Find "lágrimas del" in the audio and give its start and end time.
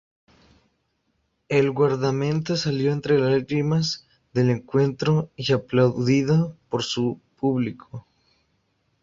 3.19-4.49